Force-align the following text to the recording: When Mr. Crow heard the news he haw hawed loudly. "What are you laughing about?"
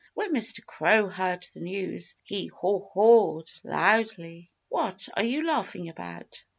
When 0.15 0.33
Mr. 0.33 0.65
Crow 0.65 1.09
heard 1.09 1.45
the 1.53 1.59
news 1.59 2.15
he 2.23 2.47
haw 2.47 2.79
hawed 2.91 3.51
loudly. 3.63 4.49
"What 4.67 5.07
are 5.15 5.23
you 5.23 5.45
laughing 5.45 5.89
about?" 5.89 6.43